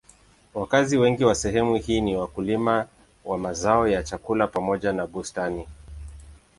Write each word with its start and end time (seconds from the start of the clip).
Wakazi 0.53 0.97
wengi 0.97 1.25
wa 1.25 1.35
sehemu 1.35 1.75
hii 1.75 2.01
ni 2.01 2.15
wakulima 2.17 2.87
wa 3.25 3.37
mazao 3.37 3.87
ya 3.87 4.03
chakula 4.03 4.47
pamoja 4.47 4.93
na 4.93 5.07
bustani. 5.07 5.67